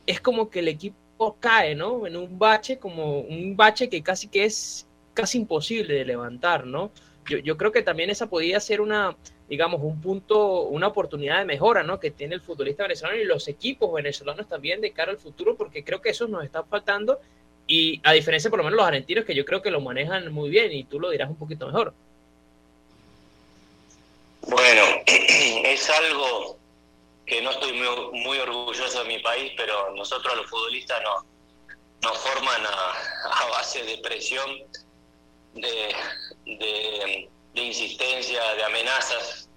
es 0.06 0.20
como 0.22 0.50
que 0.50 0.60
el 0.60 0.70
equipo 0.70 1.38
cae, 1.40 1.76
¿no? 1.76 2.08
En 2.08 2.18
un 2.18 2.40
bache, 2.40 2.80
como 2.80 3.20
un 3.20 3.56
bache 3.56 3.90
que 3.90 4.02
casi 4.02 4.28
que 4.28 4.46
es 4.46 4.88
casi 5.14 5.38
imposible 5.38 5.96
de 5.96 6.06
levantar, 6.06 6.66
¿no? 6.66 6.92
Yo, 7.30 7.38
yo 7.40 7.58
creo 7.58 7.72
que 7.72 7.82
también 7.82 8.10
esa 8.10 8.28
podría 8.28 8.60
ser 8.60 8.82
una, 8.82 9.16
digamos, 9.50 9.82
un 9.82 10.02
punto, 10.02 10.64
una 10.64 10.88
oportunidad 10.88 11.40
de 11.40 11.46
mejora, 11.46 11.84
¿no? 11.84 12.00
Que 12.00 12.12
tiene 12.12 12.36
el 12.36 12.42
futbolista 12.42 12.84
venezolano 12.84 13.18
y 13.18 13.26
los 13.26 13.48
equipos 13.48 13.94
venezolanos 13.94 14.48
también 14.48 14.82
de 14.82 14.92
cara 14.92 15.12
al 15.12 15.18
futuro, 15.18 15.56
porque 15.56 15.84
creo 15.84 16.02
que 16.02 16.10
eso 16.10 16.28
nos 16.28 16.44
está 16.44 16.64
faltando 16.64 17.20
y 17.68 18.00
a 18.04 18.14
diferencia 18.14 18.50
por 18.50 18.60
lo 18.60 18.64
menos 18.64 18.78
los 18.78 18.88
argentinos 18.88 19.26
que 19.26 19.36
yo 19.36 19.46
creo 19.46 19.62
que 19.62 19.72
lo 19.72 19.82
manejan 19.82 20.32
muy 20.32 20.50
bien 20.50 20.72
y 20.72 20.86
tú 20.86 21.00
lo 21.00 21.10
dirás 21.10 21.30
un 21.30 21.36
poquito 21.36 21.68
mejor. 21.68 21.94
Bueno, 24.42 24.84
es 25.06 25.90
algo 25.90 26.58
que 27.26 27.42
no 27.42 27.52
estoy 27.52 27.74
muy, 27.74 28.38
orgulloso 28.40 29.04
de 29.04 29.10
mi 29.10 29.20
país, 29.20 29.52
pero 29.58 29.94
nosotros 29.96 30.38
los 30.38 30.50
futbolistas 30.50 31.02
no, 31.04 31.26
nos 32.02 32.18
forman 32.20 32.66
a, 32.66 33.46
base 33.52 33.84
de 33.84 33.98
presión, 33.98 34.50
de, 35.54 35.96
de, 36.46 37.30
insistencia, 37.62 38.42
de 38.56 38.64
amenazas. 38.64 39.50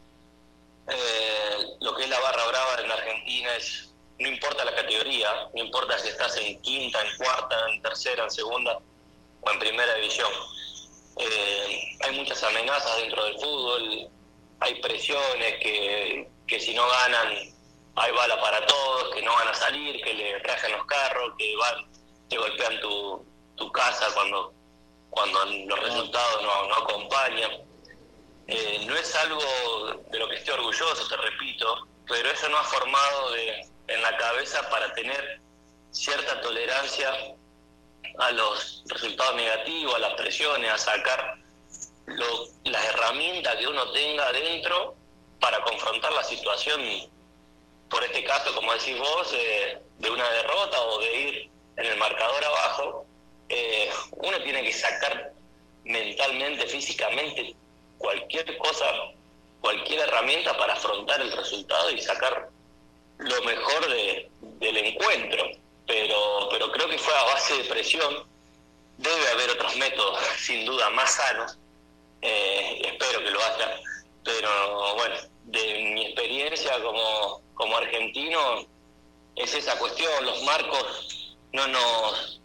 Eh, 0.88 1.76
lo 1.80 1.94
que 1.94 2.02
es 2.02 2.10
la 2.10 2.18
barra 2.18 2.46
brava 2.48 2.82
en 2.82 2.90
Argentina 2.90 3.56
es 3.56 3.89
no 4.20 4.28
importa 4.28 4.64
la 4.64 4.74
categoría, 4.74 5.48
no 5.54 5.64
importa 5.64 5.98
si 5.98 6.08
estás 6.08 6.36
en 6.36 6.60
quinta, 6.60 7.00
en 7.02 7.16
cuarta, 7.16 7.56
en 7.70 7.82
tercera, 7.82 8.24
en 8.24 8.30
segunda 8.30 8.78
o 9.40 9.50
en 9.50 9.58
primera 9.58 9.94
división. 9.94 10.30
Eh, 11.16 11.96
hay 12.00 12.16
muchas 12.16 12.42
amenazas 12.44 12.98
dentro 12.98 13.24
del 13.24 13.34
fútbol, 13.34 14.08
hay 14.60 14.80
presiones 14.82 15.56
que, 15.62 16.28
que 16.46 16.60
si 16.60 16.74
no 16.74 16.86
ganan 16.88 17.50
hay 17.96 18.12
bala 18.12 18.40
para 18.40 18.64
todos, 18.66 19.14
que 19.14 19.22
no 19.22 19.32
van 19.34 19.48
a 19.48 19.54
salir, 19.54 20.02
que 20.02 20.14
le 20.14 20.38
rajan 20.40 20.72
los 20.72 20.86
carros, 20.86 21.32
que 21.38 21.56
van, 21.56 21.90
te 22.28 22.36
golpean 22.38 22.80
tu, 22.80 23.26
tu 23.56 23.72
casa 23.72 24.06
cuando, 24.14 24.52
cuando 25.10 25.44
los 25.44 25.80
resultados 25.80 26.42
no, 26.42 26.68
no 26.68 26.74
acompañan. 26.74 27.50
Eh, 28.46 28.84
no 28.86 28.96
es 28.96 29.14
algo 29.16 29.42
de 30.10 30.18
lo 30.18 30.28
que 30.28 30.36
esté 30.36 30.52
orgulloso, 30.52 31.08
te 31.08 31.16
repito, 31.16 31.86
pero 32.06 32.30
eso 32.30 32.48
no 32.48 32.58
ha 32.58 32.64
formado 32.64 33.32
de, 33.32 33.69
en 33.90 34.02
la 34.02 34.16
cabeza 34.16 34.68
para 34.70 34.92
tener 34.94 35.40
cierta 35.90 36.40
tolerancia 36.40 37.12
a 38.18 38.30
los 38.32 38.84
resultados 38.86 39.34
negativos, 39.34 39.94
a 39.96 39.98
las 39.98 40.14
presiones, 40.14 40.70
a 40.70 40.78
sacar 40.78 41.38
las 42.64 42.84
herramientas 42.86 43.56
que 43.56 43.66
uno 43.66 43.90
tenga 43.92 44.32
dentro 44.32 44.94
para 45.40 45.60
confrontar 45.62 46.12
la 46.12 46.22
situación, 46.24 46.80
por 47.88 48.04
este 48.04 48.24
caso, 48.24 48.54
como 48.54 48.72
decís 48.74 48.98
vos, 48.98 49.32
eh, 49.34 49.78
de 49.98 50.10
una 50.10 50.28
derrota 50.30 50.80
o 50.82 51.00
de 51.00 51.16
ir 51.16 51.50
en 51.76 51.86
el 51.86 51.96
marcador 51.98 52.44
abajo, 52.44 53.06
eh, 53.48 53.90
uno 54.12 54.40
tiene 54.42 54.62
que 54.62 54.72
sacar 54.72 55.32
mentalmente, 55.84 56.66
físicamente, 56.66 57.56
cualquier 57.98 58.56
cosa, 58.58 58.86
cualquier 59.60 60.00
herramienta 60.00 60.56
para 60.56 60.74
afrontar 60.74 61.20
el 61.20 61.32
resultado 61.32 61.90
y 61.90 62.00
sacar 62.00 62.50
lo 63.20 63.42
mejor 63.42 63.88
de, 63.88 64.30
del 64.40 64.76
encuentro, 64.76 65.50
pero, 65.86 66.48
pero 66.50 66.72
creo 66.72 66.88
que 66.88 66.98
fue 66.98 67.14
a 67.14 67.24
base 67.24 67.56
de 67.58 67.64
presión. 67.64 68.26
Debe 68.98 69.28
haber 69.28 69.50
otros 69.50 69.76
métodos, 69.76 70.18
sin 70.38 70.64
duda, 70.64 70.90
más 70.90 71.14
sanos. 71.14 71.58
Eh, 72.22 72.82
espero 72.84 73.24
que 73.24 73.30
lo 73.30 73.42
haya. 73.42 73.80
Pero 74.24 74.94
bueno, 74.96 75.16
de 75.44 75.92
mi 75.94 76.06
experiencia 76.06 76.80
como, 76.82 77.42
como 77.54 77.76
argentino, 77.76 78.66
es 79.36 79.54
esa 79.54 79.78
cuestión. 79.78 80.24
Los 80.24 80.42
marcos 80.42 81.36
no 81.52 81.66
nos, 81.68 82.40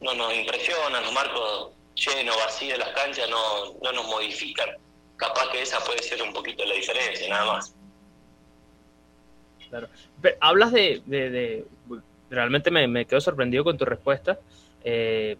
no 0.00 0.14
nos 0.14 0.32
impresionan, 0.32 1.02
los 1.02 1.12
marcos 1.12 1.72
llenos, 1.94 2.36
vacíos, 2.36 2.78
las 2.78 2.90
canchas 2.90 3.28
no, 3.28 3.74
no 3.82 3.92
nos 3.92 4.06
modifican. 4.06 4.70
Capaz 5.16 5.50
que 5.50 5.62
esa 5.62 5.80
puede 5.80 6.02
ser 6.02 6.22
un 6.22 6.32
poquito 6.32 6.64
la 6.64 6.74
diferencia, 6.74 7.28
nada 7.28 7.52
más. 7.52 7.75
Claro. 9.68 9.88
hablas 10.40 10.72
de, 10.72 11.64
realmente 12.30 12.70
me, 12.70 13.04
quedo 13.04 13.20
sorprendido 13.20 13.64
con 13.64 13.76
tu 13.76 13.84
respuesta. 13.84 14.38
Eh, 14.84 15.36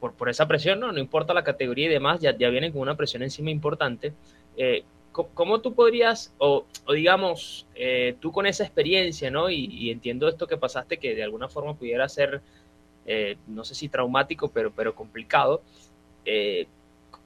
por, 0.00 0.14
por, 0.14 0.28
esa 0.28 0.46
presión, 0.46 0.78
¿no? 0.78 0.92
no 0.92 0.98
importa 0.98 1.34
la 1.34 1.42
categoría 1.42 1.86
y 1.86 1.88
demás, 1.88 2.20
ya, 2.20 2.36
ya 2.36 2.48
vienen 2.50 2.72
con 2.72 2.82
una 2.82 2.96
presión 2.96 3.22
encima 3.22 3.50
importante. 3.50 4.12
Eh, 4.56 4.84
¿Cómo 5.12 5.60
tú 5.60 5.74
podrías, 5.74 6.32
o, 6.38 6.64
digamos, 6.94 7.66
eh, 7.74 8.14
tú 8.20 8.30
con 8.30 8.46
esa 8.46 8.62
experiencia, 8.62 9.32
¿no? 9.32 9.50
Y, 9.50 9.90
entiendo 9.90 10.28
esto 10.28 10.46
que 10.46 10.56
pasaste, 10.56 10.98
que 10.98 11.16
de 11.16 11.24
alguna 11.24 11.48
forma 11.48 11.74
pudiera 11.74 12.08
ser, 12.08 12.40
no 13.48 13.64
sé 13.64 13.74
si 13.74 13.88
traumático, 13.88 14.48
pero, 14.52 14.70
pero 14.70 14.94
complicado, 14.94 15.62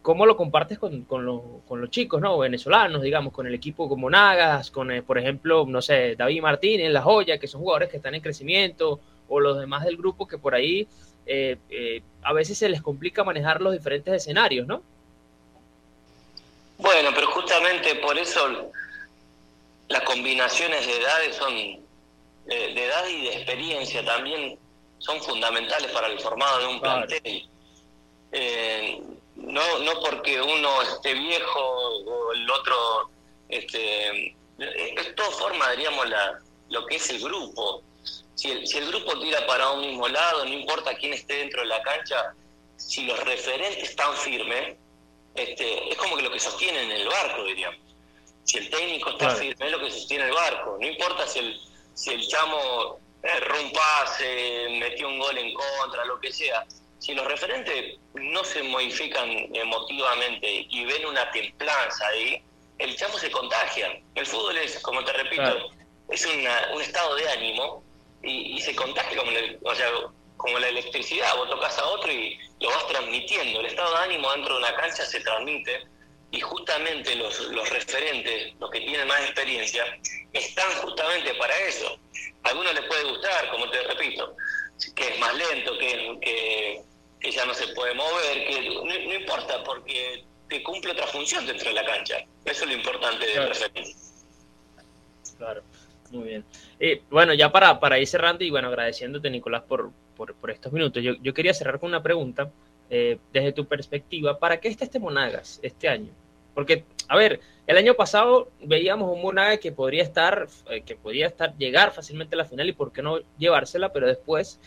¿Cómo 0.03 0.27
lo 0.27 0.37
compartes 0.37 0.81
con, 0.81 1.05
con, 1.05 1.25
los 1.25 1.91
chicos, 1.91 2.21
¿no? 2.21 2.37
Venezolanos, 2.37 3.03
digamos, 3.03 3.33
con 3.33 3.47
el 3.47 3.55
equipo 3.55 3.89
como 3.89 4.11
Nagas, 4.11 4.73
con, 4.73 4.91
eh, 4.91 5.01
por 5.01 5.17
ejemplo, 5.17 5.65
no 5.67 5.81
sé, 5.81 6.17
David 6.17 6.43
Martínez, 6.43 6.91
La 6.91 7.03
Joya, 7.03 7.39
que 7.39 7.47
son 7.47 7.61
jugadores 7.61 7.89
que 7.89 7.99
están 7.99 8.17
en 8.17 8.21
crecimiento, 8.21 8.99
o 9.29 9.39
los 9.39 9.61
demás 9.61 9.85
del 9.85 9.97
grupo 9.97 10.27
que 10.27 10.39
por 10.39 10.57
ahí 10.57 10.89
eh, 11.25 11.57
eh, 11.71 12.03
a 12.23 12.33
veces 12.33 12.59
se 12.59 12.69
les 12.69 12.83
complica 12.83 13.23
manejar 13.23 13.61
los 13.61 13.73
diferentes 13.73 14.13
escenarios, 14.13 14.67
¿no? 14.67 14.83
Bueno, 16.79 17.11
pero 17.15 17.29
justamente 17.29 17.95
por 17.97 18.19
eso 18.19 18.73
las 19.87 20.03
combinaciones 20.03 20.85
de 20.85 20.99
edades 20.99 21.37
son, 21.37 21.55
de, 21.55 22.85
edad 22.85 23.07
y 23.09 23.27
de 23.27 23.35
experiencia 23.37 24.05
también 24.05 24.59
son 24.99 25.21
fundamentales 25.23 25.93
para 25.93 26.09
el 26.09 26.19
formado 26.19 26.59
de 26.59 26.67
un 26.67 26.81
plantel 26.81 27.49
no, 29.53 29.79
no 29.81 30.01
porque 30.01 30.41
uno 30.41 30.81
esté 30.81 31.13
viejo 31.13 31.61
o 31.61 32.33
el 32.33 32.51
otro, 32.51 33.11
este, 33.51 34.35
es 34.59 35.15
todo 35.15 35.31
forma, 35.33 35.71
diríamos, 35.73 36.09
la, 36.09 36.41
lo 36.71 36.87
que 36.87 36.97
es 36.97 37.11
el 37.11 37.23
grupo. 37.23 37.83
Si 38.35 38.51
el, 38.51 38.67
si 38.67 38.79
el 38.79 38.89
grupo 38.89 39.21
tira 39.21 39.47
para 39.47 39.71
un 39.73 39.83
mismo 39.83 40.09
lado, 40.09 40.47
no 40.47 40.55
importa 40.55 40.97
quién 40.97 41.13
esté 41.13 41.35
dentro 41.35 41.61
de 41.61 41.67
la 41.67 41.83
cancha, 41.83 42.35
si 42.77 43.03
los 43.03 43.19
referentes 43.25 43.91
están 43.91 44.17
firmes, 44.17 44.79
este, 45.35 45.91
es 45.91 45.99
como 45.99 46.17
que 46.17 46.23
lo 46.23 46.31
que 46.31 46.41
sostienen 46.41 46.91
el 46.91 47.07
barco, 47.07 47.45
diríamos. 47.45 47.79
Si 48.45 48.57
el 48.57 48.71
técnico 48.71 49.11
está 49.11 49.37
firme, 49.37 49.67
es 49.67 49.73
lo 49.73 49.81
que 49.81 49.91
sostiene 49.91 50.25
el 50.25 50.33
barco. 50.33 50.79
No 50.81 50.87
importa 50.87 51.27
si 51.27 51.41
el, 51.41 51.61
si 51.93 52.11
el 52.11 52.27
chamo 52.27 52.99
eh, 53.23 53.73
se 54.17 54.79
metió 54.81 55.09
un 55.09 55.19
gol 55.19 55.37
en 55.37 55.53
contra, 55.53 56.07
lo 56.07 56.19
que 56.21 56.33
sea 56.33 56.67
si 57.03 57.15
los 57.15 57.27
referentes 57.27 57.99
no 58.15 58.45
se 58.45 58.63
modifican 58.63 59.29
emotivamente 59.53 60.67
y 60.71 60.85
ven 60.85 61.05
una 61.05 61.29
templanza 61.33 62.07
ahí, 62.07 62.41
el 62.79 62.97
chamo 62.97 63.19
se 63.19 63.29
contagia. 63.29 64.01
El 64.15 64.25
fútbol 64.25 64.57
es, 64.59 64.79
como 64.79 65.05
te 65.05 65.13
repito, 65.13 65.73
es 66.09 66.25
un 66.25 66.81
estado 66.81 67.17
de 67.17 67.29
ánimo 67.29 67.83
y, 68.23 68.61
se 68.61 68.77
contagia 68.77 69.19
como, 69.19 69.33
o 69.65 69.75
sea, 69.75 69.89
como 70.37 70.61
la 70.61 70.69
electricidad. 70.69 71.37
Vos 71.39 71.51
tocas 71.51 71.77
a 71.77 71.87
otro 71.87 72.13
y 72.13 72.39
lo 72.61 72.69
vas 72.69 72.87
transmitiendo. 72.87 73.59
El 73.59 73.67
estado 73.67 73.97
de 73.97 74.05
ánimo 74.05 74.31
dentro 74.31 74.55
de 74.55 74.61
una 74.61 74.75
cancha 74.77 75.05
se 75.05 75.19
transmite 75.23 75.83
y 76.31 76.41
justamente 76.41 77.17
los, 77.17 77.37
los 77.49 77.69
referentes, 77.69 78.55
los 78.61 78.71
que 78.71 78.81
tienen 78.81 79.09
más 79.09 79.23
experiencia, 79.23 79.85
están 80.33 80.71
justamente 80.75 81.35
para 81.35 81.59
eso. 81.63 81.99
A 82.45 82.51
algunos 82.51 82.73
les 82.75 82.85
puede 82.85 83.11
gustar, 83.11 83.51
como 83.51 83.69
te 83.71 83.83
repito, 83.83 84.37
que 84.95 85.09
es 85.09 85.19
más 85.19 85.35
lento, 85.35 85.77
que, 85.79 86.19
que 86.21 86.92
que 87.23 87.31
ya 87.31 87.47
no 87.47 87.55
se 87.55 87.69
puede 87.69 87.95
mover, 87.95 88.47
que 88.47 88.69
no, 89.07 89.15
importa, 89.15 89.63
porque 89.65 90.25
te 90.49 90.63
cumple 90.63 90.93
otra 90.93 91.07
función 91.07 91.47
dentro 91.47 91.69
de 91.69 91.75
la 91.75 91.85
cancha. 91.85 92.17
Eso 92.45 92.65
es 92.65 92.71
lo 92.71 92.77
importante 92.77 93.25
de 93.25 93.33
claro. 93.33 93.53
Claro, 95.39 95.63
muy 96.11 96.29
bien. 96.29 96.45
Eh, 96.81 97.03
bueno, 97.11 97.33
ya 97.35 97.51
para, 97.51 97.79
para 97.79 97.99
ir 97.99 98.07
cerrando 98.07 98.45
y 98.45 98.51
bueno, 98.51 98.69
agradeciéndote, 98.69 99.31
Nicolás, 99.31 99.63
por, 99.63 99.93
por, 100.17 100.51
estos 100.51 100.73
minutos, 100.73 101.03
yo, 101.03 101.15
yo, 101.23 101.33
quería 101.33 101.55
cerrar 101.55 101.79
con 101.79 101.89
una 101.89 102.03
pregunta. 102.03 102.51
Eh, 102.95 103.19
desde 103.33 103.53
tu 103.53 103.65
perspectiva, 103.65 104.39
¿para 104.39 104.61
qué 104.61 104.69
está 104.69 104.85
este 104.85 104.99
Monagas 104.99 105.59
este 105.63 105.89
año? 105.89 106.11
Porque, 106.53 106.85
a 107.09 107.17
ver, 107.17 107.41
el 107.67 107.79
año 107.79 107.95
pasado 107.95 108.51
veíamos 108.61 109.11
un 109.11 109.23
Monagas 109.23 109.61
que 109.61 109.73
podría 109.73 110.03
estar, 110.03 110.47
eh, 110.69 110.83
que 110.83 110.97
podría 110.97 111.29
estar, 111.29 111.57
llegar 111.57 111.93
fácilmente 111.93 112.35
a 112.35 112.39
la 112.39 112.45
final 112.45 112.69
y 112.69 112.73
por 112.73 112.93
qué 112.93 113.01
no 113.01 113.21
llevársela, 113.39 113.95
pero 113.95 114.07
después 114.07 114.61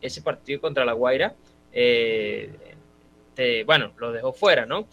ese 0.00 0.22
partido 0.22 0.60
contra 0.62 0.86
la 0.86 0.94
Guaira 0.94 1.34
eh, 1.78 2.48
bueno, 3.66 3.92
lo 3.98 4.12
dejó 4.12 4.32
fuera, 4.32 4.64
¿no? 4.64 4.88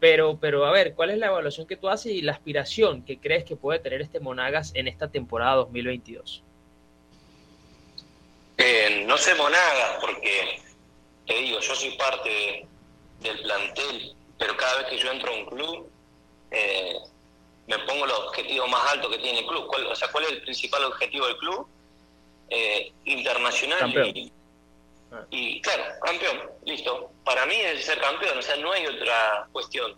Pero, 0.00 0.36
pero 0.40 0.66
a 0.66 0.72
ver, 0.72 0.94
¿cuál 0.94 1.10
es 1.10 1.18
la 1.18 1.26
evaluación 1.28 1.66
que 1.66 1.76
tú 1.76 1.88
haces 1.88 2.12
y 2.12 2.22
la 2.22 2.32
aspiración 2.32 3.04
que 3.04 3.18
crees 3.18 3.44
que 3.44 3.54
puede 3.54 3.78
tener 3.78 4.02
este 4.02 4.18
Monagas 4.18 4.72
en 4.74 4.88
esta 4.88 5.08
temporada 5.08 5.54
2022? 5.54 6.42
Eh, 8.58 9.04
no 9.06 9.16
sé 9.16 9.34
Monagas 9.36 9.98
porque, 10.00 10.60
te 11.26 11.34
digo, 11.34 11.60
yo 11.60 11.74
soy 11.74 11.92
parte 11.92 12.66
del 13.20 13.40
plantel, 13.40 14.14
pero 14.36 14.56
cada 14.56 14.78
vez 14.78 14.86
que 14.88 14.98
yo 14.98 15.12
entro 15.12 15.32
a 15.32 15.36
un 15.36 15.46
club, 15.46 15.90
eh, 16.50 16.96
me 17.68 17.78
pongo 17.80 18.06
los 18.06 18.18
objetivos 18.18 18.68
más 18.68 18.92
altos 18.92 19.10
que 19.12 19.18
tiene 19.18 19.38
el 19.38 19.46
club. 19.46 19.70
o 19.70 19.94
sea, 19.94 20.08
¿cuál 20.10 20.24
es 20.24 20.32
el 20.32 20.42
principal 20.42 20.84
objetivo 20.84 21.26
del 21.26 21.36
club? 21.36 21.68
Eh, 22.50 22.92
internacional 23.04 23.90
y, 24.14 24.30
y, 25.30 25.60
claro, 25.60 25.84
campeón, 26.02 26.50
listo. 26.64 27.10
Para 27.24 27.46
mí 27.46 27.56
es 27.56 27.84
ser 27.84 28.00
campeón, 28.00 28.38
o 28.38 28.42
sea, 28.42 28.56
no 28.56 28.72
hay 28.72 28.86
otra 28.86 29.48
cuestión. 29.52 29.96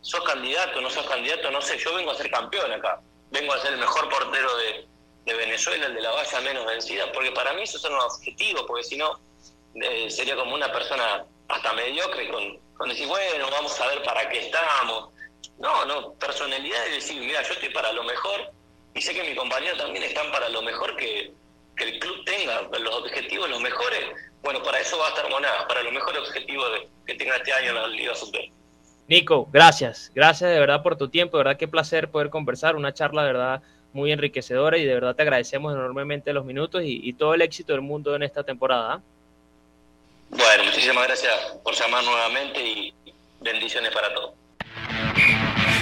Sos 0.00 0.22
candidato, 0.24 0.80
no 0.80 0.90
sos 0.90 1.06
candidato, 1.06 1.50
no 1.50 1.60
sé, 1.60 1.78
yo 1.78 1.94
vengo 1.94 2.10
a 2.10 2.14
ser 2.14 2.30
campeón 2.30 2.72
acá. 2.72 3.00
Vengo 3.30 3.52
a 3.52 3.60
ser 3.60 3.72
el 3.72 3.78
mejor 3.78 4.08
portero 4.08 4.56
de, 4.56 4.86
de 5.24 5.34
Venezuela, 5.34 5.86
el 5.86 5.94
de 5.94 6.00
la 6.00 6.12
valla 6.12 6.40
menos 6.40 6.66
vencida, 6.66 7.10
porque 7.12 7.32
para 7.32 7.52
mí 7.52 7.62
esos 7.62 7.80
son 7.80 7.94
los 7.94 8.16
objetivos, 8.16 8.64
porque 8.66 8.84
si 8.84 8.96
no, 8.96 9.20
eh, 9.74 10.10
sería 10.10 10.36
como 10.36 10.54
una 10.54 10.72
persona 10.72 11.24
hasta 11.48 11.72
mediocre 11.72 12.28
con, 12.30 12.58
con 12.76 12.88
decir, 12.88 13.06
bueno, 13.06 13.50
vamos 13.50 13.78
a 13.80 13.86
ver 13.88 14.02
para 14.02 14.28
qué 14.28 14.46
estamos. 14.46 15.10
No, 15.58 15.84
no, 15.84 16.14
personalidad 16.14 16.86
es 16.86 16.94
decir, 16.94 17.20
mira, 17.20 17.42
yo 17.42 17.52
estoy 17.52 17.70
para 17.70 17.92
lo 17.92 18.04
mejor 18.04 18.52
y 18.94 19.02
sé 19.02 19.12
que 19.12 19.24
mi 19.24 19.34
compañero 19.34 19.76
también 19.76 20.04
están 20.04 20.30
para 20.30 20.48
lo 20.48 20.62
mejor 20.62 20.96
que, 20.96 21.32
el 21.84 21.98
club 21.98 22.24
tenga, 22.24 22.62
los 22.78 22.94
objetivos 22.94 23.48
los 23.48 23.60
mejores. 23.60 24.00
Bueno, 24.42 24.62
para 24.62 24.80
eso 24.80 24.98
va 24.98 25.06
a 25.06 25.08
estar 25.10 25.28
Monada, 25.30 25.66
para 25.66 25.82
los 25.82 25.92
mejores 25.92 26.20
objetivos 26.20 26.66
que 27.06 27.14
tenga 27.14 27.36
este 27.36 27.52
año 27.52 27.72
la 27.72 27.86
Liga 27.88 28.14
Super. 28.14 28.48
Nico, 29.08 29.48
gracias, 29.50 30.12
gracias 30.14 30.50
de 30.50 30.60
verdad 30.60 30.82
por 30.82 30.96
tu 30.96 31.08
tiempo, 31.08 31.38
de 31.38 31.44
verdad 31.44 31.58
qué 31.58 31.66
placer 31.66 32.10
poder 32.10 32.28
conversar, 32.28 32.76
una 32.76 32.92
charla 32.92 33.22
de 33.22 33.32
verdad 33.32 33.62
muy 33.92 34.12
enriquecedora 34.12 34.76
y 34.76 34.84
de 34.84 34.94
verdad 34.94 35.14
te 35.16 35.22
agradecemos 35.22 35.74
enormemente 35.74 36.32
los 36.32 36.44
minutos 36.44 36.82
y, 36.84 37.12
todo 37.14 37.34
el 37.34 37.42
éxito 37.42 37.72
del 37.72 37.80
mundo 37.80 38.14
en 38.14 38.22
esta 38.22 38.44
temporada. 38.44 39.00
Bueno, 40.28 40.64
muchísimas 40.64 41.06
gracias 41.06 41.32
por 41.64 41.74
llamar 41.74 42.04
nuevamente 42.04 42.60
y 42.60 42.94
bendiciones 43.40 43.90
para 43.92 44.12
todos. 44.12 44.34